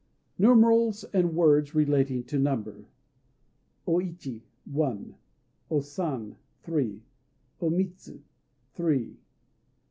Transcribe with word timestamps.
NUMERALS 0.39 1.03
AND 1.13 1.35
WORDS 1.35 1.75
RELATING 1.75 2.23
TO 2.23 2.39
NUMBER 2.39 2.87
O 3.85 4.01
Ichi 4.01 4.41
"One." 4.65 5.13
O 5.69 5.79
San 5.81 6.37
"Three." 6.63 7.03
O 7.61 7.69
Mitsu 7.69 8.21
"Three." 8.73 9.17